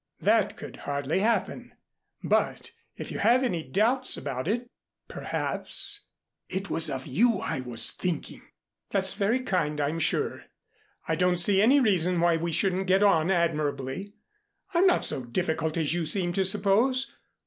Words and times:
"That 0.19 0.57
could 0.57 0.77
hardly 0.77 1.19
happen. 1.19 1.73
But, 2.23 2.71
if 2.97 3.11
you 3.11 3.19
have 3.19 3.43
any 3.43 3.61
doubts 3.61 4.17
about 4.17 4.47
it, 4.47 4.65
perhaps" 5.07 6.07
"It 6.49 6.71
was 6.71 6.89
of 6.89 7.05
you 7.05 7.37
I 7.37 7.59
was 7.59 7.91
thinking" 7.91 8.41
"That's 8.89 9.13
very 9.13 9.41
kind, 9.41 9.79
I'm 9.79 9.99
sure. 9.99 10.45
I 11.07 11.13
don't 11.15 11.37
see 11.37 11.61
any 11.61 11.79
reason 11.79 12.19
why 12.19 12.35
we 12.35 12.51
shouldn't 12.51 12.87
get 12.87 13.03
on 13.03 13.29
admirably. 13.29 14.15
I'm 14.73 14.87
not 14.87 15.05
so 15.05 15.23
difficult 15.23 15.77
as 15.77 15.93
you 15.93 16.07
seem 16.07 16.33
to 16.33 16.45
suppose. 16.45 17.13